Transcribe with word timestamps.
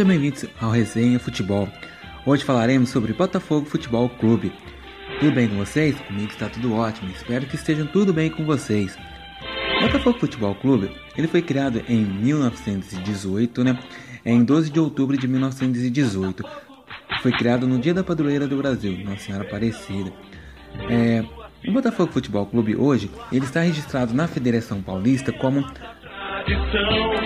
Sejam 0.00 0.08
bem-vindos 0.08 0.46
ao 0.58 0.70
Resenha 0.70 1.20
Futebol. 1.20 1.68
Hoje 2.24 2.42
falaremos 2.42 2.88
sobre 2.88 3.12
Botafogo 3.12 3.66
Futebol 3.66 4.08
Clube. 4.08 4.50
Tudo 5.18 5.30
bem 5.30 5.46
com 5.46 5.56
vocês? 5.56 5.94
Comigo 6.00 6.32
está 6.32 6.48
tudo 6.48 6.74
ótimo. 6.74 7.10
Espero 7.10 7.44
que 7.44 7.54
estejam 7.54 7.86
tudo 7.86 8.10
bem 8.10 8.30
com 8.30 8.46
vocês. 8.46 8.96
Botafogo 9.78 10.18
Futebol 10.18 10.54
Clube, 10.54 10.90
ele 11.18 11.28
foi 11.28 11.42
criado 11.42 11.82
em 11.86 12.02
1918, 12.02 13.62
né? 13.62 13.78
Em 14.24 14.42
12 14.42 14.70
de 14.70 14.80
outubro 14.80 15.18
de 15.18 15.28
1918. 15.28 16.44
Foi 17.20 17.32
criado 17.32 17.66
no 17.68 17.78
dia 17.78 17.92
da 17.92 18.02
padroeira 18.02 18.48
do 18.48 18.56
Brasil, 18.56 19.04
Nossa 19.04 19.24
Senhora 19.24 19.44
Aparecida. 19.44 20.10
É, 20.88 21.22
o 21.68 21.72
Botafogo 21.72 22.10
Futebol 22.10 22.46
Clube 22.46 22.74
hoje, 22.74 23.10
ele 23.30 23.44
está 23.44 23.60
registrado 23.60 24.14
na 24.14 24.26
Federação 24.26 24.80
Paulista 24.80 25.30
como 25.30 25.62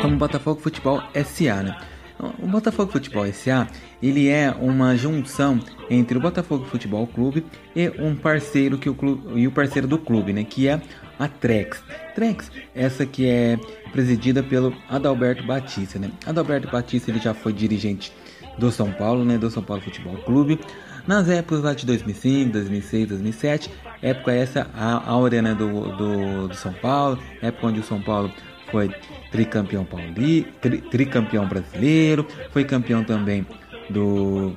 como 0.03 0.17
Botafogo 0.17 0.61
Futebol 0.61 1.01
SA, 1.25 1.63
né? 1.63 1.94
O 2.19 2.47
Botafogo 2.47 2.93
Futebol 2.93 3.27
SA, 3.33 3.67
ele 4.03 4.29
é 4.29 4.51
uma 4.51 4.97
junção 4.97 5.61
entre 5.91 6.17
o 6.17 6.21
Botafogo 6.21 6.65
Futebol 6.65 7.07
Clube 7.07 7.45
e 7.75 7.89
um 7.99 8.15
parceiro 8.15 8.79
que 8.79 8.89
o 8.89 8.95
clube, 8.95 9.41
e 9.41 9.47
o 9.49 9.53
parceiro 9.53 9.89
do 9.89 9.99
clube, 9.99 10.33
né, 10.33 10.45
que 10.45 10.69
é 10.69 10.81
a 11.19 11.29
Trex. 11.29 11.83
Trex, 12.15 12.51
essa 12.75 13.05
que 13.05 13.27
é 13.29 13.59
presidida 13.93 14.43
pelo 14.43 14.75
Adalberto 14.89 15.45
Batista, 15.45 15.99
né? 15.99 16.11
Adalberto 16.27 16.71
Batista, 16.71 17.11
ele 17.11 17.19
já 17.19 17.35
foi 17.35 17.53
dirigente 17.53 18.13
do 18.59 18.71
São 18.71 18.93
Paulo, 18.93 19.25
né, 19.25 19.37
do 19.37 19.51
São 19.51 19.63
Paulo 19.63 19.83
Futebol 19.83 20.17
Clube. 20.19 20.61
Nas 21.07 21.29
épocas 21.29 21.63
lá 21.63 21.75
de 21.75 21.85
2005, 21.85 22.53
2006, 22.53 23.09
2007, 23.09 23.71
época 24.01 24.33
essa 24.33 24.71
a 24.75 25.11
áurea 25.11 25.43
né, 25.43 25.55
do, 25.55 25.97
do, 25.97 26.49
do 26.49 26.55
São 26.55 26.73
Paulo, 26.73 27.19
época 27.43 27.67
onde 27.67 27.81
o 27.81 27.83
São 27.83 28.01
Paulo 28.01 28.33
foi 28.75 28.91
tricampeão 29.31 29.85
pauli, 29.85 30.43
tri, 30.61 30.79
tricampeão 30.79 31.47
brasileiro, 31.47 32.27
foi 32.51 32.65
campeão 32.65 33.05
também 33.05 33.47
do 33.89 34.53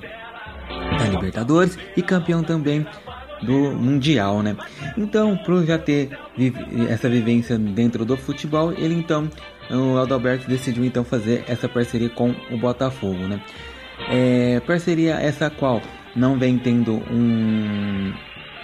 da 0.98 1.04
Libertadores 1.04 1.78
e 1.96 2.02
campeão 2.02 2.42
também 2.42 2.84
do 3.42 3.70
Mundial, 3.70 4.42
né? 4.42 4.56
Então, 4.96 5.36
por 5.36 5.64
já 5.64 5.78
ter 5.78 6.10
essa 6.90 7.08
vivência 7.08 7.56
dentro 7.56 8.04
do 8.04 8.16
futebol, 8.16 8.72
ele 8.72 8.94
então, 8.94 9.30
o 9.70 9.96
Adalberto 9.98 10.48
decidiu 10.48 10.84
então 10.84 11.04
fazer 11.04 11.44
essa 11.46 11.68
parceria 11.68 12.10
com 12.10 12.34
o 12.50 12.58
Botafogo, 12.58 13.20
né? 13.28 13.40
É, 14.10 14.58
parceria 14.66 15.14
essa 15.14 15.48
qual 15.48 15.80
não 16.16 16.36
vem 16.36 16.58
tendo 16.58 16.96
um 17.08 18.12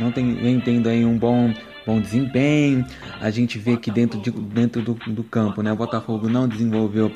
não 0.00 0.10
tem, 0.10 0.34
vem 0.34 0.58
tendo 0.58 0.88
aí 0.88 1.04
um 1.04 1.16
bom 1.16 1.54
bom 1.86 2.00
desempenho. 2.00 2.84
A 3.20 3.30
gente 3.30 3.58
vê 3.58 3.76
que 3.76 3.90
dentro, 3.90 4.20
de, 4.20 4.30
dentro 4.30 4.82
do, 4.82 4.94
do 4.94 5.24
campo, 5.24 5.62
né, 5.62 5.72
o 5.72 5.76
Botafogo 5.76 6.28
não 6.28 6.48
desenvolveu 6.48 7.10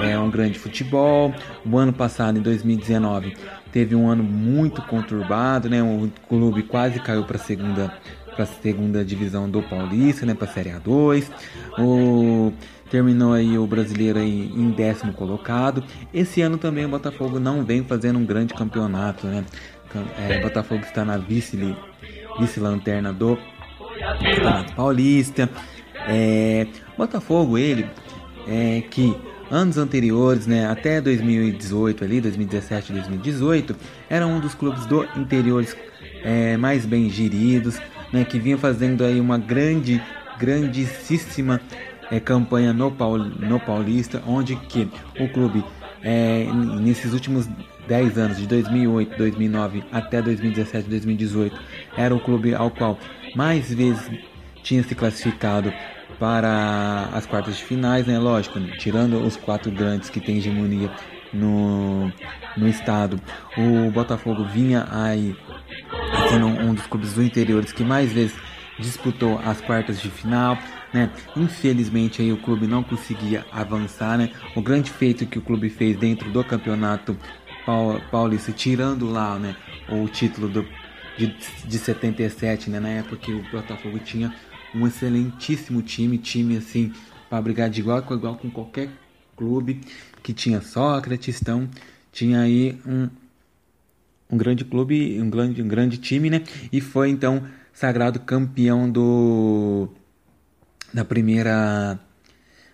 é, 0.00 0.18
um 0.18 0.30
grande 0.30 0.58
futebol. 0.58 1.34
O 1.64 1.76
ano 1.76 1.92
passado, 1.92 2.38
em 2.38 2.42
2019, 2.42 3.36
teve 3.70 3.94
um 3.94 4.08
ano 4.08 4.22
muito 4.22 4.82
conturbado, 4.82 5.68
né? 5.68 5.82
O 5.82 6.10
clube 6.28 6.62
quase 6.62 7.00
caiu 7.00 7.24
para 7.24 7.36
a 7.36 7.40
segunda 7.40 7.92
para 8.32 8.44
a 8.44 8.46
segunda 8.46 9.04
divisão 9.04 9.50
do 9.50 9.62
Paulista, 9.62 10.24
né, 10.24 10.32
para 10.32 10.48
a 10.48 10.50
Série 10.50 10.70
A2. 10.70 11.30
O 11.78 12.50
terminou 12.90 13.32
aí 13.32 13.58
o 13.58 13.66
brasileiro 13.66 14.18
aí 14.18 14.50
em 14.54 14.70
décimo 14.70 15.12
colocado. 15.12 15.84
Esse 16.12 16.40
ano 16.40 16.56
também 16.58 16.84
o 16.84 16.88
Botafogo 16.88 17.38
não 17.38 17.64
vem 17.64 17.82
fazendo 17.84 18.18
um 18.18 18.24
grande 18.24 18.54
campeonato, 18.54 19.26
né? 19.26 19.44
É, 20.18 20.40
Botafogo 20.40 20.82
está 20.82 21.04
na 21.04 21.18
vice 21.18 21.58
vice 22.38 22.58
lanterna 22.58 23.12
do 23.12 23.38
Paulista. 24.74 25.48
É, 26.08 26.66
Botafogo, 26.96 27.56
ele, 27.56 27.86
é, 28.46 28.82
que 28.90 29.16
anos 29.50 29.76
anteriores, 29.76 30.46
né, 30.46 30.66
até 30.66 31.00
2018 31.00 32.04
ali, 32.04 32.20
2017, 32.20 32.92
2018, 32.92 33.76
era 34.08 34.26
um 34.26 34.40
dos 34.40 34.54
clubes 34.54 34.86
do 34.86 35.04
interiores 35.16 35.76
é, 36.24 36.56
mais 36.56 36.86
bem 36.86 37.10
geridos, 37.10 37.78
né, 38.12 38.24
que 38.24 38.38
vinha 38.38 38.56
fazendo 38.56 39.04
aí 39.04 39.20
uma 39.20 39.38
grande, 39.38 40.02
grandíssima 40.38 41.60
é, 42.10 42.18
campanha 42.18 42.72
no, 42.72 42.90
Paul, 42.90 43.18
no 43.18 43.60
Paulista, 43.60 44.22
onde 44.26 44.56
que 44.56 44.88
o 45.20 45.28
clube 45.28 45.64
é, 46.02 46.46
nesses 46.80 47.12
últimos 47.12 47.48
10 47.86 48.18
anos, 48.18 48.38
de 48.38 48.46
2008, 48.46 49.18
2009 49.18 49.84
até 49.92 50.22
2017, 50.22 50.88
2018, 50.88 51.60
era 51.96 52.14
o 52.14 52.20
clube 52.20 52.54
ao 52.54 52.70
qual 52.70 52.98
mais 53.34 53.72
vezes 53.72 54.10
tinha 54.62 54.82
se 54.82 54.94
classificado 54.94 55.72
para 56.18 57.08
as 57.12 57.26
quartas 57.26 57.56
de 57.56 57.64
finais, 57.64 58.06
né? 58.06 58.18
Lógico, 58.18 58.60
tirando 58.78 59.20
os 59.22 59.36
quatro 59.36 59.70
grandes 59.70 60.08
que 60.08 60.20
têm 60.20 60.38
hegemonia 60.38 60.90
no, 61.32 62.12
no 62.56 62.68
estado, 62.68 63.20
o 63.56 63.90
Botafogo 63.90 64.44
vinha 64.44 64.86
aí 64.90 65.36
sendo 66.28 66.46
um 66.46 66.74
dos 66.74 66.86
clubes 66.86 67.14
do 67.14 67.22
interiores 67.22 67.72
que 67.72 67.82
mais 67.82 68.12
vezes 68.12 68.36
disputou 68.78 69.38
as 69.44 69.60
quartas 69.60 70.00
de 70.00 70.10
final, 70.10 70.56
né? 70.92 71.10
Infelizmente 71.36 72.22
aí 72.22 72.32
o 72.32 72.36
clube 72.36 72.66
não 72.66 72.82
conseguia 72.82 73.44
avançar, 73.50 74.16
né? 74.16 74.30
O 74.54 74.62
grande 74.62 74.90
feito 74.90 75.26
que 75.26 75.38
o 75.38 75.42
clube 75.42 75.68
fez 75.68 75.96
dentro 75.96 76.30
do 76.30 76.44
campeonato 76.44 77.16
paulista, 78.10 78.52
tirando 78.52 79.08
lá, 79.08 79.38
né, 79.38 79.54
o 79.88 80.08
título 80.08 80.48
do 80.48 80.66
de, 81.16 81.34
de 81.66 81.78
77, 81.78 82.70
né? 82.70 82.80
Na 82.80 82.88
época 82.88 83.16
que 83.16 83.32
o 83.32 83.42
Botafogo 83.50 83.98
tinha 83.98 84.34
um 84.74 84.86
excelentíssimo 84.86 85.82
time, 85.82 86.18
time 86.18 86.56
assim, 86.56 86.92
para 87.28 87.40
brigar 87.42 87.68
de 87.70 87.80
igual 87.80 88.02
com 88.02 88.14
igual 88.14 88.36
com 88.36 88.50
qualquer 88.50 88.88
clube 89.36 89.80
que 90.22 90.32
tinha 90.32 90.60
Sócrates, 90.60 91.40
então 91.40 91.68
tinha 92.12 92.40
aí 92.40 92.78
um, 92.86 93.08
um 94.30 94.36
grande 94.36 94.64
clube, 94.64 95.20
um 95.20 95.28
grande, 95.28 95.62
um 95.62 95.68
grande 95.68 95.98
time, 95.98 96.30
né? 96.30 96.42
E 96.72 96.80
foi 96.80 97.10
então 97.10 97.42
sagrado 97.72 98.20
campeão 98.20 98.90
do 98.90 99.88
da 100.92 101.04
primeira 101.04 101.98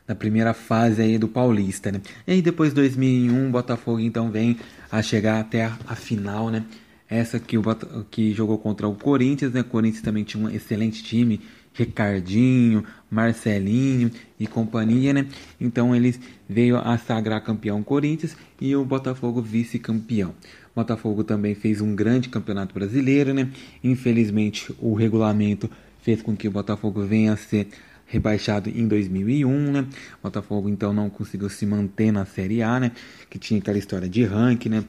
da 0.07 0.15
primeira 0.15 0.55
fase 0.55 1.03
aí 1.03 1.19
do 1.19 1.29
Paulista, 1.29 1.93
né? 1.93 2.01
E 2.27 2.33
aí 2.33 2.43
depois 2.43 2.73
2001, 2.73 3.51
Botafogo 3.51 4.01
então 4.01 4.31
vem 4.31 4.59
a 4.91 5.03
chegar 5.03 5.39
até 5.41 5.67
a, 5.67 5.79
a 5.87 5.95
final, 5.95 6.51
né? 6.51 6.65
Essa 7.09 7.41
que, 7.41 7.57
o, 7.57 7.63
que 8.11 8.33
jogou 8.33 8.59
contra 8.59 8.87
o 8.87 8.95
Corinthians, 8.95 9.53
né? 9.53 9.61
O 9.61 9.65
Corinthians 9.65 10.03
também 10.03 10.25
tinha 10.25 10.45
um 10.45 10.51
excelente 10.51 11.03
time, 11.03 11.41
Ricardinho, 11.73 12.85
Marcelinho 13.11 14.11
e 14.39 14.47
companhia, 14.47 15.13
né? 15.13 15.27
Então 15.61 15.97
eles 15.97 16.21
veio 16.49 16.77
a 16.77 16.99
sagrar 16.99 17.43
campeão 17.43 17.83
Corinthians 17.83 18.37
e 18.61 18.77
o 18.77 18.85
Botafogo 18.85 19.41
vice-campeão. 19.41 20.35
Botafogo 20.75 21.25
também 21.25 21.55
fez 21.55 21.81
um 21.81 21.95
grande 21.95 22.29
campeonato 22.29 22.75
brasileiro, 22.75 23.33
né? 23.33 23.51
Infelizmente 23.83 24.75
o 24.79 24.95
regulamento 24.95 25.71
fez 26.03 26.21
com 26.21 26.37
que 26.37 26.47
o 26.47 26.51
Botafogo 26.51 27.05
venha 27.05 27.33
a 27.33 27.37
ser 27.37 27.69
rebaixado 28.07 28.71
em 28.71 28.89
2001, 28.89 29.73
né? 29.73 29.87
Botafogo 30.23 30.69
então 30.69 30.93
não 30.93 31.09
conseguiu 31.09 31.49
se 31.49 31.65
manter 31.65 32.11
na 32.11 32.25
Série 32.25 32.63
A, 32.63 32.81
né? 32.81 32.93
Que 33.31 33.39
tinha 33.39 33.61
aquela 33.61 33.79
história 33.79 34.09
de 34.09 34.25
ranking, 34.25 34.69
né? 34.69 34.85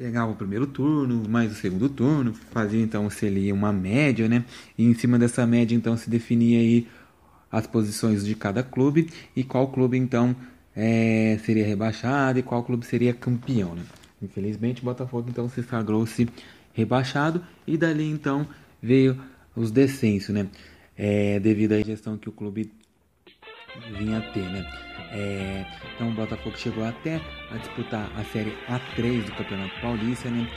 Pegava 0.00 0.32
o 0.32 0.34
primeiro 0.34 0.66
turno, 0.66 1.28
mais 1.28 1.52
o 1.52 1.54
segundo 1.54 1.86
turno, 1.86 2.32
fazia 2.32 2.80
então 2.82 3.10
se 3.10 3.26
ele 3.26 3.52
uma 3.52 3.70
média, 3.70 4.26
né? 4.30 4.46
E 4.78 4.86
em 4.86 4.94
cima 4.94 5.18
dessa 5.18 5.46
média 5.46 5.76
então 5.76 5.94
se 5.94 6.08
definia 6.08 6.58
aí 6.58 6.88
as 7.52 7.66
posições 7.66 8.24
de 8.24 8.34
cada 8.34 8.62
clube 8.62 9.10
e 9.36 9.44
qual 9.44 9.68
clube 9.68 9.98
então 9.98 10.34
é, 10.74 11.38
seria 11.44 11.66
rebaixado 11.66 12.38
e 12.38 12.42
qual 12.42 12.64
clube 12.64 12.86
seria 12.86 13.12
campeão, 13.12 13.74
né? 13.74 13.82
Infelizmente 14.22 14.80
o 14.80 14.86
Botafogo 14.86 15.28
então 15.28 15.50
se 15.50 15.62
sagrou-se 15.62 16.26
rebaixado 16.72 17.44
e 17.66 17.76
dali 17.76 18.08
então 18.08 18.48
veio 18.82 19.20
os 19.54 19.70
descensos, 19.70 20.34
né? 20.34 20.48
É, 20.96 21.38
devido 21.40 21.72
à 21.72 21.80
gestão 21.82 22.16
que 22.16 22.30
o 22.30 22.32
clube 22.32 22.72
vinha 23.98 24.16
a 24.16 24.22
ter, 24.32 24.48
né? 24.48 24.89
É, 25.12 25.64
então 25.94 26.08
o 26.08 26.12
Botafogo 26.12 26.56
chegou 26.56 26.84
até 26.84 27.20
a 27.50 27.56
disputar 27.56 28.10
a 28.16 28.24
Série 28.24 28.56
A3 28.68 29.24
do 29.24 29.32
Campeonato 29.32 29.80
Paulista, 29.80 30.28
né? 30.30 30.48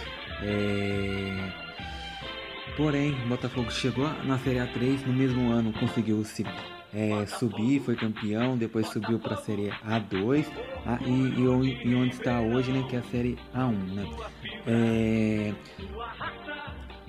É, 0.42 1.52
porém, 2.78 3.14
o 3.24 3.28
Botafogo 3.28 3.72
chegou 3.72 4.08
na 4.24 4.38
Série 4.38 4.60
A3, 4.60 5.06
no 5.06 5.14
mesmo 5.14 5.52
ano 5.52 5.74
conseguiu 5.74 6.24
se 6.24 6.46
é, 6.94 7.26
subir, 7.26 7.80
foi 7.80 7.96
campeão, 7.96 8.56
depois 8.56 8.88
subiu 8.88 9.18
para 9.20 9.34
a 9.34 9.38
Série 9.38 9.70
A2 9.88 10.46
a, 10.86 11.00
e, 11.04 11.10
e, 11.10 11.90
e, 11.90 11.96
onde 11.96 12.14
está 12.14 12.40
hoje, 12.40 12.72
né? 12.72 12.86
Que 12.88 12.96
é 12.96 13.00
a 13.00 13.04
Série 13.04 13.38
A1, 13.56 13.94
né? 13.94 14.10
É, 14.68 15.54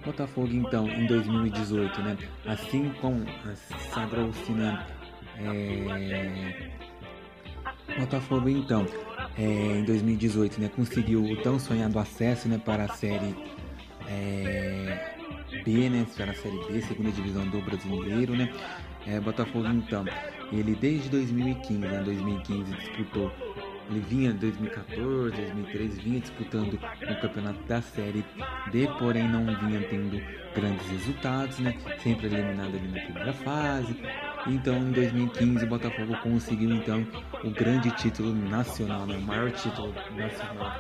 Botafogo 0.05 0.49
então 0.53 0.89
em 0.89 1.07
2018, 1.07 2.03
né? 2.03 2.17
Assim 2.47 2.91
como 3.01 3.25
sagrou-se 3.93 4.53
né? 4.53 4.87
É, 5.39 6.71
Botafogo 7.99 8.49
então 8.49 8.87
é, 9.39 9.43
em 9.43 9.85
2018 9.85 10.61
né, 10.61 10.71
conseguiu 10.75 11.23
o 11.23 11.37
tão 11.43 11.59
sonhado 11.59 11.99
acesso 11.99 12.49
né, 12.49 12.61
para 12.65 12.85
a 12.85 12.89
série 12.89 13.35
é, 14.09 15.17
B, 15.65 15.89
né, 15.89 16.07
para 16.17 16.33
a 16.33 16.35
série 16.35 16.59
B, 16.67 16.81
segunda 16.83 17.11
divisão 17.11 17.47
do 17.49 17.61
brasileiro, 17.61 18.37
né? 18.37 18.53
É, 19.07 19.21
Botafogo 19.21 19.67
então, 19.69 20.05
ele 20.51 20.75
desde 20.75 21.11
2015, 21.11 21.79
né, 21.79 22.03
2015 22.03 22.73
disputou 22.75 23.31
ele 23.91 24.01
vinha 24.01 24.33
2014, 24.33 25.37
2013, 25.37 26.01
vinha 26.01 26.21
disputando 26.21 26.75
o 26.75 27.21
campeonato 27.21 27.63
da 27.65 27.83
Série 27.83 28.25
D, 28.73 28.89
porém 28.99 29.29
não 29.29 29.45
vinha 29.45 29.87
tendo 29.89 30.21
grandes 30.55 30.87
resultados, 30.89 31.59
né? 31.59 31.75
Sempre 32.03 32.27
eliminado 32.27 32.77
ali 32.77 32.89
na 32.89 33.01
primeira 33.03 33.33
fase. 33.33 33.95
Então, 34.47 34.77
em 34.77 34.93
2015, 34.93 35.65
o 35.65 35.69
Botafogo 35.69 36.17
conseguiu 36.23 36.75
então 36.75 37.07
o 37.43 37.51
grande 37.51 37.91
título 37.93 38.35
nacional, 38.35 39.07
né? 39.07 39.17
o 39.17 39.23
maior 39.23 39.51
título 39.51 39.95
nacional 40.17 40.73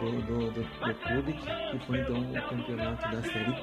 do, 0.00 0.22
do, 0.22 0.50
do, 0.50 0.62
do 0.62 0.94
clube, 0.94 1.32
que 1.32 1.86
foi 1.86 2.00
então 2.00 2.20
o 2.20 2.48
campeonato 2.48 3.10
da 3.10 3.22
Série 3.22 3.54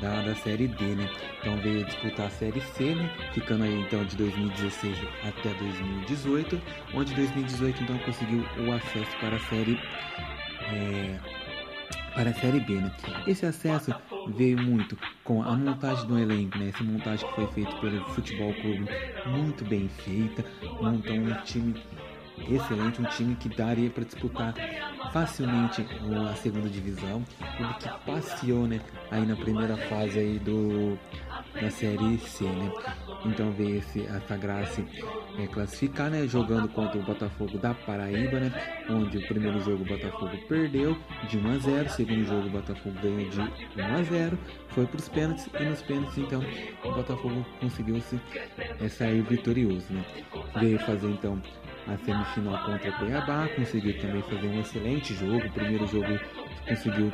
da, 0.00 0.22
da 0.22 0.34
Série 0.36 0.68
D, 0.68 0.84
né? 0.94 1.10
Então 1.40 1.56
veio 1.58 1.84
disputar 1.84 2.26
a 2.26 2.30
Série 2.30 2.60
C, 2.60 2.94
né? 2.94 3.10
Ficando 3.32 3.64
aí 3.64 3.80
então 3.80 4.04
de 4.04 4.16
2016 4.16 4.96
até 5.26 5.52
2018, 5.54 6.60
onde 6.94 7.14
2018 7.14 7.82
então 7.82 7.98
conseguiu 7.98 8.44
o 8.66 8.72
acesso 8.72 9.16
para 9.20 9.36
a 9.36 9.40
Série 9.40 9.78
é, 10.72 11.18
para 12.14 12.30
a 12.30 12.34
Série 12.34 12.60
B, 12.60 12.74
né? 12.74 12.92
Esse 13.26 13.46
acesso 13.46 13.94
veio 14.28 14.60
muito 14.60 14.96
com 15.24 15.42
a 15.42 15.56
montagem 15.56 16.06
do 16.06 16.18
elenco, 16.18 16.58
né? 16.58 16.68
Essa 16.68 16.84
montagem 16.84 17.28
que 17.28 17.34
foi 17.34 17.46
feita 17.48 17.76
pelo 17.76 18.04
Futebol 18.10 18.52
Clube, 18.54 18.88
muito 19.26 19.64
bem 19.64 19.88
feita, 19.88 20.44
montou 20.80 21.14
um 21.14 21.34
time 21.44 21.74
excelente, 22.48 23.00
um 23.00 23.04
time 23.06 23.34
que 23.34 23.48
daria 23.48 23.90
para 23.90 24.04
disputar 24.04 24.54
facilmente 25.12 25.84
a 26.30 26.34
segunda 26.34 26.68
divisão, 26.68 27.24
clube 27.56 27.74
que 27.74 27.88
passeou, 28.06 28.66
né, 28.66 28.80
aí 29.10 29.24
na 29.26 29.36
primeira 29.36 29.76
fase 29.76 30.18
aí 30.18 30.38
do 30.38 30.98
da 31.60 31.70
série 31.70 32.18
C, 32.18 32.44
né? 32.44 32.72
Então 33.24 33.50
veio 33.52 33.76
esse, 33.76 34.06
essa 34.06 34.36
graça 34.36 34.84
é, 35.38 35.46
classificar, 35.46 36.10
né? 36.10 36.26
Jogando 36.26 36.68
contra 36.68 36.98
o 36.98 37.02
Botafogo 37.02 37.58
da 37.58 37.74
Paraíba, 37.74 38.40
né? 38.40 38.52
Onde 38.88 39.18
o 39.18 39.26
primeiro 39.26 39.60
jogo 39.60 39.82
o 39.82 39.86
Botafogo 39.86 40.36
perdeu 40.48 40.96
de 41.28 41.38
1 41.38 41.50
a 41.50 41.58
0, 41.58 41.86
o 41.86 41.90
segundo 41.90 42.24
jogo 42.24 42.46
o 42.46 42.50
Botafogo 42.50 42.96
ganhou 43.02 43.28
de 43.28 43.40
1 43.40 43.84
a 43.84 44.02
0, 44.02 44.38
foi 44.68 44.86
para 44.86 44.98
os 44.98 45.08
pênaltis 45.08 45.48
e 45.58 45.64
nos 45.64 45.82
pênaltis 45.82 46.18
então 46.18 46.42
o 46.84 46.92
Botafogo 46.92 47.44
conseguiu 47.60 48.00
se 48.00 48.20
é, 48.80 48.88
sair 48.88 49.22
vitorioso, 49.22 49.92
né? 49.92 50.04
Veio 50.60 50.78
fazer 50.80 51.08
então 51.08 51.40
a 51.88 51.96
semifinal 52.04 52.64
contra 52.64 52.90
o 52.90 52.98
Cuiabá, 52.98 53.48
conseguiu 53.56 53.98
também 53.98 54.22
fazer 54.22 54.46
um 54.46 54.60
excelente 54.60 55.14
jogo. 55.14 55.46
O 55.46 55.50
primeiro 55.50 55.86
jogo 55.86 56.20
conseguiu 56.68 57.10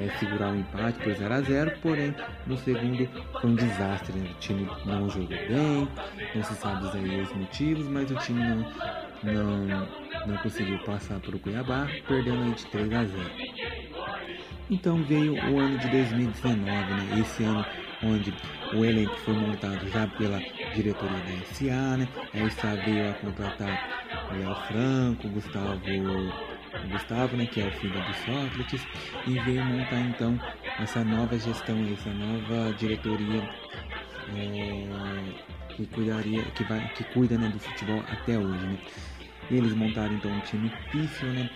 é, 0.00 0.08
segurar 0.18 0.48
o 0.48 0.52
um 0.52 0.60
empate 0.60 0.98
por 0.98 1.12
0 1.12 1.34
a 1.34 1.40
0 1.42 1.72
porém 1.82 2.14
no 2.46 2.56
segundo 2.56 3.06
foi 3.40 3.50
um 3.50 3.54
desastre. 3.54 4.18
Né? 4.18 4.30
O 4.30 4.38
time 4.40 4.68
não 4.86 5.08
jogou 5.10 5.28
bem, 5.28 5.88
não 6.34 6.42
se 6.42 6.54
sabe 6.54 6.86
os 6.86 7.32
motivos, 7.34 7.86
mas 7.86 8.10
o 8.10 8.14
time 8.16 8.42
não, 8.42 8.66
não, 9.22 9.88
não 10.26 10.36
conseguiu 10.38 10.78
passar 10.80 11.20
para 11.20 11.36
o 11.36 11.38
Cuiabá, 11.38 11.86
perdendo 12.08 12.42
aí 12.42 12.54
de 12.54 12.66
3 12.66 12.92
a 12.92 13.04
0. 13.04 13.30
Então 14.70 15.02
veio 15.02 15.34
o 15.34 15.58
ano 15.58 15.78
de 15.78 15.88
2019, 15.88 16.64
né? 16.64 17.20
esse 17.20 17.44
ano 17.44 17.64
onde 18.02 18.32
o 18.72 18.84
elenco 18.84 19.14
foi 19.18 19.34
montado 19.34 19.86
já 19.88 20.06
pela 20.06 20.38
diretoria 20.74 21.18
da 21.18 21.54
SA, 21.54 21.96
né? 21.96 22.08
A 22.32 22.50
SA 22.50 22.74
veio 22.76 23.10
a 23.10 23.14
contratar 23.14 24.00
o 24.30 24.38
Léo 24.38 24.54
Franco, 24.68 25.28
Gustavo, 25.28 25.80
Gustavo, 26.88 27.36
né, 27.36 27.46
que 27.46 27.60
é 27.60 27.66
o 27.66 27.72
filho 27.72 27.94
do 27.94 28.14
Sócrates, 28.14 28.82
e 29.26 29.38
veio 29.40 29.64
montar 29.64 30.00
então 30.00 30.38
essa 30.78 31.04
nova 31.04 31.38
gestão, 31.38 31.76
essa 31.92 32.10
nova 32.10 32.72
diretoria 32.74 33.42
é, 34.36 35.74
que 35.74 35.86
cuidaria, 35.86 36.42
que 36.52 36.64
vai, 36.64 36.88
que 36.94 37.04
cuida 37.04 37.36
né, 37.36 37.48
do 37.48 37.58
futebol 37.58 38.00
até 38.08 38.38
hoje, 38.38 38.66
né? 38.66 38.78
Eles 39.50 39.72
montaram 39.72 40.14
então 40.14 40.30
um 40.30 40.40
time 40.40 40.70
pífio, 40.92 41.28
né? 41.28 41.50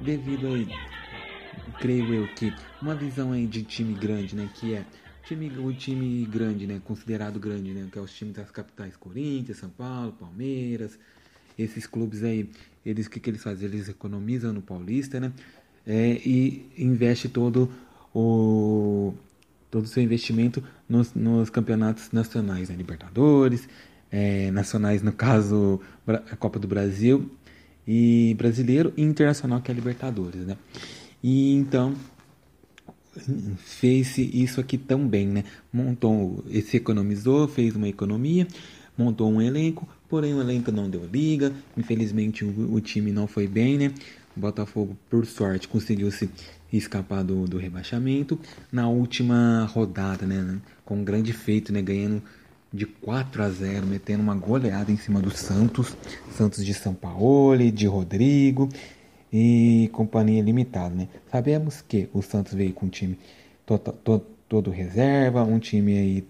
Devido 0.00 0.48
aí, 0.48 0.68
creio 1.78 2.12
eu 2.14 2.28
que 2.34 2.52
uma 2.80 2.94
visão 2.94 3.32
aí 3.32 3.46
de 3.46 3.62
time 3.62 3.94
grande, 3.94 4.34
né, 4.34 4.48
que 4.54 4.74
é 4.74 4.84
time, 5.24 5.50
o 5.58 5.72
time 5.72 6.24
grande, 6.26 6.66
né? 6.66 6.80
Considerado 6.84 7.38
grande, 7.38 7.72
né? 7.72 7.88
Que 7.90 7.98
é 7.98 8.02
os 8.02 8.12
times 8.12 8.34
das 8.34 8.50
capitais 8.50 8.96
Corinthians, 8.96 9.58
São 9.58 9.70
Paulo, 9.70 10.12
Palmeiras. 10.12 10.98
Esses 11.58 11.86
clubes 11.86 12.22
aí, 12.22 12.50
eles 12.84 13.06
o 13.06 13.10
que, 13.10 13.20
que 13.20 13.30
eles 13.30 13.42
fazem? 13.42 13.68
Eles 13.68 13.88
economizam 13.88 14.52
no 14.52 14.62
Paulista, 14.62 15.20
né? 15.20 15.32
É, 15.86 16.20
e 16.24 16.70
investe 16.78 17.28
todo 17.28 17.70
o 18.14 19.14
todo 19.70 19.86
seu 19.86 20.02
investimento 20.02 20.62
nos, 20.88 21.14
nos 21.14 21.48
campeonatos 21.48 22.10
nacionais, 22.12 22.68
né? 22.68 22.76
Libertadores, 22.76 23.68
é, 24.10 24.50
nacionais 24.50 25.02
no 25.02 25.12
caso 25.12 25.80
a 26.06 26.36
Copa 26.36 26.58
do 26.58 26.68
Brasil 26.68 27.30
e 27.86 28.34
brasileiro 28.36 28.92
e 28.96 29.02
internacional 29.02 29.60
que 29.60 29.70
é 29.70 29.74
a 29.74 29.74
Libertadores, 29.74 30.46
né? 30.46 30.56
E 31.22 31.54
então 31.54 31.94
fez 33.58 34.16
isso 34.18 34.60
aqui 34.60 34.78
também, 34.78 35.26
né? 35.26 35.44
Montou, 35.72 36.44
se 36.64 36.76
economizou, 36.76 37.46
fez 37.48 37.76
uma 37.76 37.88
economia, 37.88 38.46
montou 38.96 39.30
um 39.30 39.40
elenco, 39.40 39.88
porém 40.12 40.34
o 40.34 40.42
elenco 40.42 40.70
não 40.70 40.90
deu 40.90 41.06
liga, 41.06 41.54
infelizmente 41.74 42.44
o, 42.44 42.74
o 42.74 42.78
time 42.82 43.10
não 43.10 43.26
foi 43.26 43.48
bem, 43.48 43.78
né? 43.78 43.94
O 44.36 44.40
Botafogo, 44.40 44.94
por 45.08 45.24
sorte, 45.24 45.66
conseguiu 45.66 46.10
se 46.10 46.28
escapar 46.70 47.24
do, 47.24 47.46
do 47.46 47.56
rebaixamento 47.56 48.38
na 48.70 48.86
última 48.90 49.64
rodada, 49.72 50.26
né? 50.26 50.60
Com 50.84 50.96
um 50.96 51.02
grande 51.02 51.32
feito, 51.32 51.72
né? 51.72 51.80
Ganhando 51.80 52.22
de 52.70 52.84
4 52.84 53.42
a 53.42 53.48
0, 53.48 53.86
metendo 53.86 54.22
uma 54.22 54.34
goleada 54.34 54.92
em 54.92 54.98
cima 54.98 55.18
do 55.18 55.30
Santos, 55.30 55.96
Santos 56.36 56.62
de 56.62 56.74
São 56.74 56.92
Paulo, 56.92 57.72
de 57.72 57.86
Rodrigo 57.86 58.68
e 59.32 59.88
Companhia 59.94 60.42
Limitada. 60.42 60.94
Né? 60.94 61.08
Sabemos 61.30 61.80
que 61.80 62.10
o 62.12 62.20
Santos 62.20 62.52
veio 62.52 62.74
com 62.74 62.84
um 62.84 62.90
time 62.90 63.18
todo, 63.64 64.26
todo 64.46 64.70
reserva, 64.70 65.42
um 65.42 65.58
time 65.58 65.96
aí 65.96 66.24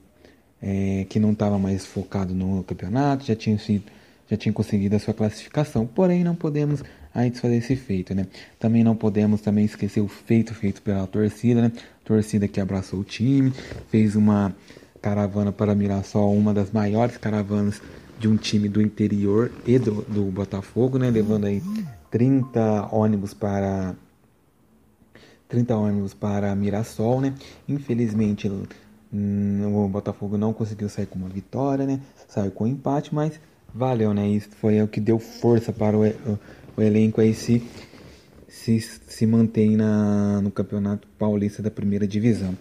é, 0.63 1.05
que 1.09 1.19
não 1.19 1.33
estava 1.33 1.59
mais 1.59 1.85
focado 1.85 2.33
no 2.33 2.63
campeonato, 2.63 3.25
já 3.25 3.35
tinha 3.35 3.59
sido 3.59 3.85
já 4.31 4.37
tinha 4.37 4.53
conseguido 4.53 4.97
a 4.97 4.99
sua 4.99 5.13
classificação, 5.13 5.87
porém 5.87 6.25
não 6.25 6.35
podemos 6.35 6.83
aí 7.15 7.29
desfazer 7.29 7.57
esse 7.57 7.77
feito, 7.77 8.15
né? 8.15 8.27
Também 8.59 8.83
não 8.83 8.97
podemos 8.97 9.43
também 9.43 9.67
esquecer 9.67 10.01
o 10.01 10.09
feito 10.09 10.55
feito 10.55 10.81
pela 10.81 11.07
torcida, 11.07 11.61
né? 11.61 11.73
Torcida 12.03 12.49
que 12.49 12.59
abraçou 12.59 13.01
o 13.01 13.05
time, 13.05 13.53
fez 13.91 14.17
uma 14.17 14.57
caravana 15.03 15.53
para 15.53 15.75
Mirassol, 15.75 16.35
uma 16.35 16.55
das 16.55 16.71
maiores 16.71 17.19
caravanas 17.19 17.83
de 18.19 18.27
um 18.27 18.37
time 18.37 18.69
do 18.69 18.81
interior 18.81 19.51
e 19.67 19.79
do, 19.79 20.03
do 20.03 20.25
Botafogo, 20.31 20.97
né? 20.97 21.11
Levando 21.11 21.45
aí 21.45 21.63
30 22.11 22.89
ônibus 22.91 23.35
para 23.35 23.95
30 25.49 25.77
ônibus 25.77 26.15
para 26.15 26.55
Mirassol, 26.55 27.21
né? 27.21 27.35
Infelizmente 27.69 28.51
o 29.13 29.89
Botafogo 29.89 30.39
não 30.39 30.53
conseguiu 30.53 30.89
sair 30.89 31.07
com 31.07 31.19
uma 31.19 31.29
vitória, 31.29 31.85
né? 31.85 32.01
Saiu 32.29 32.51
com 32.51 32.65
um 32.65 32.69
empate, 32.69 33.15
mas 33.15 33.39
valeu, 33.75 34.15
né? 34.15 34.27
Isso 34.29 34.51
foi 34.53 34.81
o 34.83 34.89
que 34.89 35.01
deu 35.01 35.19
força 35.19 35.73
para 35.73 35.97
o, 35.97 36.07
o, 36.07 36.39
o 36.77 36.83
elenco 36.83 37.21
aí 37.21 37.35
se, 37.35 37.63
se, 38.49 38.81
se 38.81 39.27
mantém 39.27 39.77
na, 39.77 40.41
no 40.41 40.51
Campeonato 40.51 41.07
Paulista 41.19 41.63
da 41.63 41.71
Primeira 41.71 42.07
Divisão. 42.07 42.57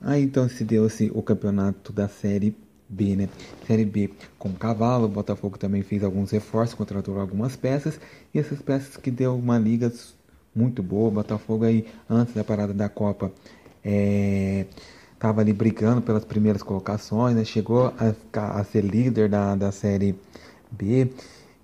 Aí 0.00 0.22
então 0.22 0.48
se 0.48 0.64
deu-se 0.64 1.10
o 1.14 1.22
campeonato 1.22 1.92
da 1.92 2.08
Série 2.08 2.56
B, 2.88 3.14
né? 3.14 3.28
Série 3.66 3.84
B 3.84 4.10
com 4.38 4.52
cavalo, 4.52 5.04
o 5.04 5.08
Botafogo 5.08 5.58
também 5.58 5.82
fez 5.82 6.02
alguns 6.02 6.30
reforços, 6.30 6.74
contratou 6.74 7.20
algumas 7.20 7.54
peças, 7.54 8.00
e 8.34 8.38
essas 8.38 8.60
peças 8.60 8.96
que 8.96 9.10
deu 9.10 9.36
uma 9.36 9.58
liga 9.58 9.92
muito 10.54 10.82
boa. 10.82 11.08
O 11.08 11.12
Botafogo 11.12 11.64
aí, 11.64 11.86
antes 12.08 12.34
da 12.34 12.42
parada 12.42 12.72
da 12.72 12.88
Copa, 12.88 13.30
é, 13.84 14.66
tava 15.18 15.40
ali 15.40 15.52
brigando 15.52 16.00
pelas 16.00 16.24
primeiras 16.24 16.62
colocações, 16.62 17.34
né? 17.34 17.44
Chegou 17.44 17.92
a, 17.98 18.60
a 18.60 18.64
ser 18.64 18.82
líder 18.82 19.28
da, 19.28 19.54
da 19.54 19.72
Série 19.72 20.18
B, 20.70 21.10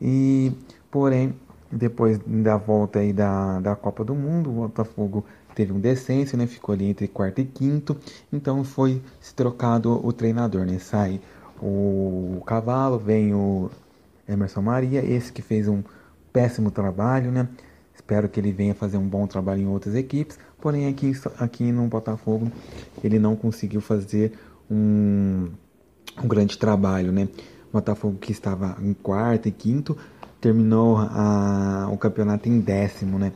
e 0.00 0.52
porém, 0.90 1.34
depois 1.70 2.18
da 2.26 2.56
volta 2.56 2.98
aí 3.00 3.12
da, 3.12 3.60
da 3.60 3.76
Copa 3.76 4.04
do 4.04 4.14
Mundo, 4.14 4.50
o 4.50 4.52
Botafogo 4.52 5.24
teve 5.54 5.72
um 5.72 5.80
descenso, 5.80 6.36
né? 6.36 6.46
Ficou 6.46 6.72
ali 6.72 6.86
entre 6.86 7.08
quarto 7.08 7.40
e 7.40 7.44
quinto. 7.44 7.96
Então 8.32 8.64
foi 8.64 9.00
se 9.20 9.34
trocado 9.34 10.04
o 10.04 10.12
treinador, 10.12 10.64
né? 10.64 10.78
Sai 10.78 11.20
o 11.62 12.42
Cavalo, 12.46 12.98
vem 12.98 13.34
o 13.34 13.70
Emerson 14.28 14.62
Maria, 14.62 15.04
esse 15.04 15.32
que 15.32 15.42
fez 15.42 15.68
um 15.68 15.82
péssimo 16.32 16.70
trabalho, 16.70 17.30
né? 17.30 17.48
Espero 17.94 18.28
que 18.28 18.40
ele 18.40 18.52
venha 18.52 18.74
fazer 18.74 18.96
um 18.96 19.06
bom 19.06 19.26
trabalho 19.26 19.62
em 19.62 19.66
outras 19.68 19.94
equipes. 19.94 20.38
Porém, 20.60 20.88
aqui, 20.88 21.12
aqui 21.38 21.70
no 21.72 21.86
Botafogo, 21.86 22.50
ele 23.02 23.18
não 23.18 23.36
conseguiu 23.36 23.80
fazer 23.80 24.32
um, 24.70 25.48
um 26.22 26.28
grande 26.28 26.58
trabalho, 26.58 27.12
né? 27.12 27.28
Botafogo 27.72 28.18
que 28.18 28.32
estava 28.32 28.76
em 28.80 28.92
quarto 28.94 29.48
e 29.48 29.52
quinto 29.52 29.96
terminou 30.40 30.98
a, 30.98 31.88
o 31.90 31.96
campeonato 31.96 32.48
em 32.48 32.60
décimo, 32.60 33.18
né? 33.18 33.32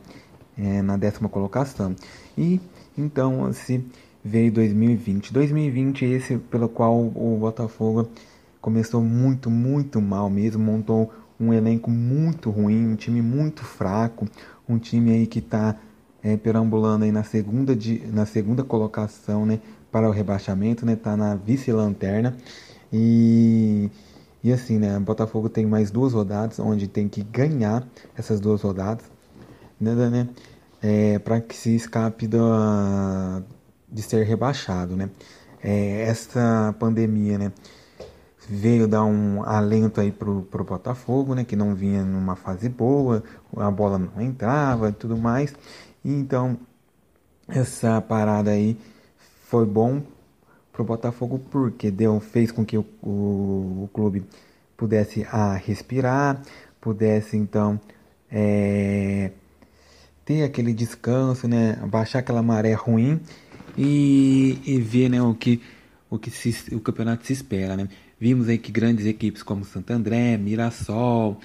é, 0.59 0.81
na 0.81 0.97
décima 0.97 1.29
colocação. 1.29 1.95
E 2.37 2.59
então 2.97 3.51
se 3.53 3.83
veio 4.23 4.51
2020. 4.51 5.31
2020 5.31 6.05
esse 6.05 6.37
pelo 6.37 6.67
qual 6.67 6.99
o 6.99 7.37
Botafogo 7.39 8.09
começou 8.59 9.01
muito, 9.01 9.49
muito 9.49 10.01
mal 10.01 10.29
mesmo, 10.29 10.61
montou 10.61 11.11
um 11.39 11.53
elenco 11.53 11.89
muito 11.89 12.49
ruim, 12.49 12.87
um 12.87 12.95
time 12.95 13.21
muito 13.21 13.63
fraco, 13.63 14.27
um 14.67 14.77
time 14.77 15.11
aí 15.11 15.25
que 15.25 15.39
está 15.39 15.75
é, 16.21 16.35
perambulando 16.35 17.05
aí 17.05 17.11
na 17.11 17.23
segunda, 17.23 17.75
de, 17.75 18.05
na 18.07 18.25
segunda 18.25 18.63
colocação, 18.63 19.45
né, 19.45 19.59
para 19.91 20.07
o 20.07 20.11
rebaixamento, 20.11 20.85
né, 20.85 20.95
tá 20.95 21.15
na 21.15 21.35
vice-lanterna 21.35 22.35
e 22.91 23.89
e 24.41 24.53
assim, 24.53 24.77
né, 24.79 24.97
o 24.97 25.01
Botafogo 25.01 25.49
tem 25.49 25.65
mais 25.65 25.91
duas 25.91 26.13
rodadas, 26.13 26.59
onde 26.59 26.87
tem 26.87 27.09
que 27.09 27.21
ganhar 27.21 27.85
essas 28.15 28.39
duas 28.39 28.61
rodadas, 28.61 29.05
né, 29.79 29.93
né 29.93 30.29
é, 30.81 31.19
para 31.19 31.41
que 31.41 31.55
se 31.55 31.75
escape 31.75 32.25
da, 32.27 33.41
de 33.91 34.01
ser 34.01 34.25
rebaixado, 34.25 34.95
né. 34.95 35.09
É, 35.61 36.03
essa 36.03 36.73
pandemia, 36.79 37.37
né, 37.37 37.51
veio 38.49 38.87
dar 38.87 39.03
um 39.03 39.43
alento 39.43 40.01
aí 40.01 40.11
pro, 40.11 40.41
pro 40.41 40.63
Botafogo, 40.63 41.35
né, 41.35 41.43
que 41.43 41.55
não 41.55 41.75
vinha 41.75 42.03
numa 42.03 42.35
fase 42.35 42.67
boa, 42.67 43.23
a 43.55 43.69
bola 43.69 43.99
não 43.99 44.19
entrava 44.19 44.91
tudo 44.91 45.15
mais. 45.15 45.53
Então 46.03 46.57
essa 47.47 48.01
parada 48.01 48.51
aí 48.51 48.75
foi 49.45 49.65
bom 49.65 50.01
pro 50.73 50.83
Botafogo 50.83 51.39
porque 51.51 51.91
deu 51.91 52.19
fez 52.19 52.51
com 52.51 52.65
que 52.65 52.77
o, 52.77 52.85
o, 53.03 53.83
o 53.83 53.89
clube 53.93 54.25
pudesse 54.75 55.23
a 55.31 55.51
ah, 55.51 55.55
respirar, 55.55 56.41
pudesse 56.81 57.37
então 57.37 57.79
é, 58.31 59.31
ter 60.25 60.43
aquele 60.43 60.73
descanso, 60.73 61.47
né, 61.47 61.75
baixar 61.87 62.19
aquela 62.19 62.41
maré 62.41 62.73
ruim 62.73 63.19
e, 63.77 64.59
e 64.65 64.79
ver 64.81 65.09
né, 65.09 65.21
o 65.21 65.35
que 65.35 65.61
o 66.09 66.17
que 66.17 66.31
se, 66.31 66.73
o 66.73 66.79
campeonato 66.79 67.25
se 67.27 67.33
espera, 67.33 67.77
né? 67.77 67.87
Vimos 68.19 68.49
aí 68.49 68.57
que 68.57 68.71
grandes 68.71 69.05
equipes 69.05 69.41
como 69.41 69.63
Santo 69.63 69.91
André, 69.91 70.37
Mirassol, 70.37 71.39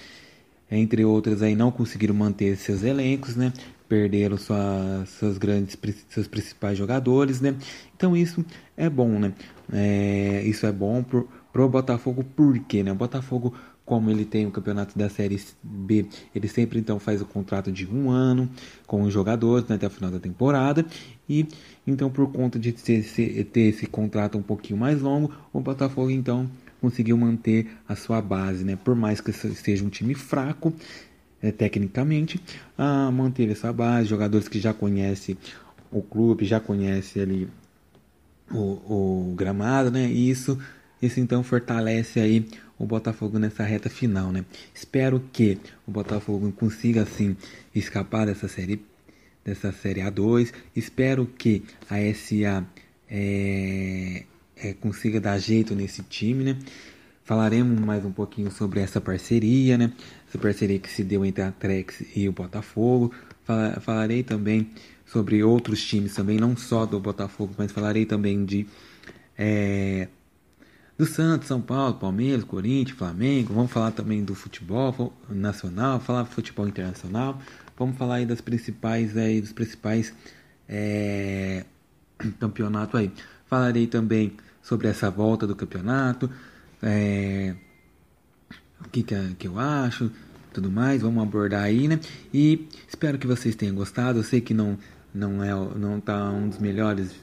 entre 0.70 1.04
outras 1.04 1.42
aí 1.42 1.54
não 1.54 1.70
conseguiram 1.70 2.14
manter 2.14 2.56
seus 2.56 2.82
elencos, 2.82 3.36
né? 3.36 3.52
Perderam 3.88 4.36
sua, 4.36 5.04
seus 5.06 5.38
grandes, 5.38 5.78
seus 6.08 6.26
principais 6.26 6.76
jogadores, 6.76 7.40
né? 7.40 7.54
Então 7.96 8.16
isso 8.16 8.44
é 8.76 8.90
bom, 8.90 9.18
né? 9.20 9.32
É, 9.72 10.42
isso 10.44 10.66
é 10.66 10.72
bom 10.72 11.02
pro, 11.02 11.28
pro 11.52 11.68
Botafogo, 11.68 12.24
por 12.24 12.58
quê, 12.60 12.82
né? 12.82 12.90
O 12.90 12.96
Botafogo 12.96 13.54
como 13.84 14.10
ele 14.10 14.24
tem 14.24 14.46
o 14.46 14.50
campeonato 14.50 14.98
da 14.98 15.08
Série 15.10 15.40
B, 15.62 16.06
ele 16.34 16.48
sempre 16.48 16.78
então 16.78 16.98
faz 16.98 17.20
o 17.20 17.26
contrato 17.26 17.70
de 17.70 17.86
um 17.86 18.10
ano 18.10 18.48
com 18.86 19.02
os 19.02 19.12
jogadores 19.12 19.68
né, 19.68 19.76
até 19.76 19.86
o 19.86 19.90
final 19.90 20.10
da 20.10 20.18
temporada. 20.18 20.86
E 21.28 21.46
então, 21.86 22.10
por 22.10 22.30
conta 22.32 22.58
de 22.58 22.72
ter, 22.72 23.02
ter 23.44 23.60
esse 23.60 23.86
contrato 23.86 24.38
um 24.38 24.42
pouquinho 24.42 24.78
mais 24.78 25.02
longo, 25.02 25.30
o 25.52 25.60
Botafogo 25.60 26.10
então 26.10 26.48
conseguiu 26.84 27.16
manter 27.16 27.66
a 27.88 27.96
sua 27.96 28.20
base, 28.20 28.62
né? 28.62 28.76
Por 28.76 28.94
mais 28.94 29.18
que 29.18 29.32
seja 29.32 29.82
um 29.82 29.88
time 29.88 30.14
fraco 30.14 30.70
é, 31.40 31.50
tecnicamente, 31.50 32.38
a 32.76 33.10
manter 33.10 33.48
essa 33.48 33.72
base, 33.72 34.06
jogadores 34.06 34.48
que 34.48 34.60
já 34.60 34.74
conhecem 34.74 35.34
o 35.90 36.02
clube, 36.02 36.44
já 36.44 36.60
conhecem 36.60 37.22
ali 37.22 37.48
o, 38.50 39.30
o 39.30 39.34
gramado, 39.34 39.90
né? 39.90 40.06
E 40.06 40.28
isso, 40.28 40.58
isso 41.00 41.20
então 41.20 41.42
fortalece 41.42 42.20
aí 42.20 42.46
o 42.78 42.84
Botafogo 42.84 43.38
nessa 43.38 43.62
reta 43.62 43.88
final, 43.88 44.30
né? 44.30 44.44
Espero 44.74 45.22
que 45.32 45.58
o 45.86 45.90
Botafogo 45.90 46.52
consiga 46.52 47.02
assim 47.02 47.34
escapar 47.74 48.26
dessa 48.26 48.46
série 48.46 48.84
dessa 49.42 49.72
série 49.72 50.02
A2. 50.02 50.52
Espero 50.76 51.24
que 51.26 51.62
a 51.88 51.96
SA 52.14 52.66
é, 53.08 54.24
é, 54.56 54.72
consiga 54.74 55.20
dar 55.20 55.38
jeito 55.38 55.74
nesse 55.74 56.02
time, 56.02 56.44
né? 56.44 56.58
Falaremos 57.24 57.80
mais 57.80 58.04
um 58.04 58.12
pouquinho 58.12 58.50
sobre 58.50 58.80
essa 58.80 59.00
parceria, 59.00 59.78
né? 59.78 59.92
Essa 60.28 60.38
parceria 60.38 60.78
que 60.78 60.90
se 60.90 61.02
deu 61.02 61.24
entre 61.24 61.42
a 61.42 61.50
Trex 61.50 62.02
e 62.14 62.28
o 62.28 62.32
Botafogo. 62.32 63.12
Falarei 63.80 64.22
também 64.22 64.70
sobre 65.06 65.42
outros 65.42 65.82
times 65.82 66.14
também, 66.14 66.38
não 66.38 66.56
só 66.56 66.84
do 66.84 66.98
Botafogo, 67.00 67.54
mas 67.56 67.72
falarei 67.72 68.04
também 68.04 68.44
de 68.44 68.66
é, 69.36 70.08
do 70.96 71.06
Santos, 71.06 71.48
São 71.48 71.60
Paulo, 71.60 71.94
Palmeiras, 71.94 72.44
Corinthians, 72.44 72.96
Flamengo. 72.96 73.52
Vamos 73.52 73.72
falar 73.72 73.90
também 73.90 74.24
do 74.24 74.34
futebol 74.34 75.12
nacional, 75.28 76.00
falar 76.00 76.22
do 76.22 76.30
futebol 76.30 76.68
internacional. 76.68 77.40
Vamos 77.76 77.96
falar 77.96 78.16
aí 78.16 78.26
das 78.26 78.40
principais 78.40 79.16
aí 79.16 79.40
dos 79.40 79.52
principais 79.52 80.14
é, 80.68 81.64
campeonatos 82.38 83.00
aí. 83.00 83.10
Falarei 83.54 83.86
também 83.86 84.32
sobre 84.60 84.88
essa 84.88 85.08
volta 85.08 85.46
do 85.46 85.54
campeonato, 85.54 86.28
é, 86.82 87.54
o 88.84 88.88
que, 88.88 89.04
que, 89.04 89.46
eu 89.46 89.60
acho, 89.60 90.10
tudo 90.52 90.72
mais. 90.72 91.02
Vamos 91.02 91.22
abordar 91.22 91.62
aí, 91.62 91.86
né? 91.86 92.00
E 92.32 92.68
espero 92.88 93.16
que 93.16 93.28
vocês 93.28 93.54
tenham 93.54 93.76
gostado. 93.76 94.18
Eu 94.18 94.24
sei 94.24 94.40
que 94.40 94.52
não 94.52 94.76
não 95.14 95.44
é 95.44 95.52
não 95.78 96.00
tá 96.00 96.32
um 96.32 96.48
dos 96.48 96.58
melhores 96.58 97.14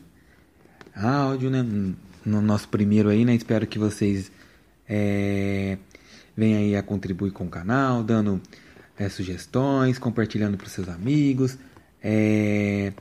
áudio, 0.96 1.50
né? 1.50 1.62
no 2.26 2.42
nosso 2.42 2.70
primeiro 2.70 3.10
aí, 3.10 3.26
né? 3.26 3.36
Espero 3.36 3.68
que 3.68 3.78
vocês 3.78 4.32
é, 4.88 5.78
venham 6.34 6.62
aí 6.62 6.78
a 6.78 6.82
contribuir 6.82 7.32
com 7.32 7.44
o 7.44 7.50
canal, 7.50 8.04
dando 8.04 8.42
é, 8.98 9.10
sugestões, 9.10 10.00
compartilhando 10.00 10.56
para 10.56 10.70
seus 10.70 10.88
amigos. 10.88 11.58
É... 12.02 12.94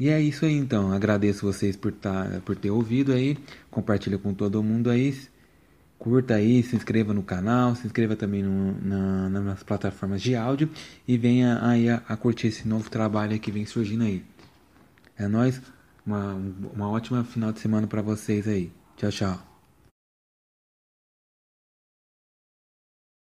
E 0.00 0.08
é 0.08 0.18
isso 0.18 0.46
aí 0.46 0.56
então. 0.56 0.90
Agradeço 0.92 1.44
vocês 1.44 1.76
por, 1.76 1.92
tá, 1.92 2.40
por 2.46 2.56
ter 2.56 2.70
ouvido 2.70 3.12
aí. 3.12 3.36
Compartilha 3.70 4.16
com 4.16 4.32
todo 4.32 4.62
mundo 4.62 4.88
aí. 4.88 5.14
Curta 5.98 6.36
aí, 6.36 6.62
se 6.62 6.74
inscreva 6.74 7.12
no 7.12 7.22
canal, 7.22 7.76
se 7.76 7.86
inscreva 7.86 8.16
também 8.16 8.42
no, 8.42 8.72
na, 8.80 9.28
nas 9.28 9.62
plataformas 9.62 10.22
de 10.22 10.34
áudio 10.34 10.70
e 11.06 11.18
venha 11.18 11.58
aí 11.62 11.90
a, 11.90 12.02
a 12.08 12.16
curtir 12.16 12.46
esse 12.46 12.66
novo 12.66 12.88
trabalho 12.88 13.38
que 13.38 13.52
vem 13.52 13.66
surgindo 13.66 14.04
aí. 14.04 14.24
É 15.18 15.28
nóis 15.28 15.60
uma, 16.06 16.34
uma 16.72 16.88
ótima 16.88 17.22
final 17.22 17.52
de 17.52 17.60
semana 17.60 17.86
para 17.86 18.00
vocês 18.00 18.48
aí. 18.48 18.72
Tchau, 18.96 19.10
tchau. 19.10 19.49